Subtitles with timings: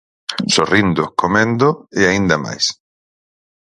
[0.55, 1.69] Sorrindo, comendo,
[1.99, 2.65] e aínda máis.